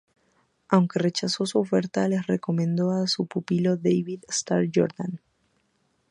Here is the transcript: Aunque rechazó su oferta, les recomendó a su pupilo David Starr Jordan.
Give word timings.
Aunque 0.67 0.97
rechazó 0.97 1.45
su 1.45 1.59
oferta, 1.59 2.07
les 2.07 2.25
recomendó 2.25 2.89
a 2.89 3.05
su 3.05 3.27
pupilo 3.27 3.77
David 3.77 4.23
Starr 4.29 4.65
Jordan. 4.73 5.21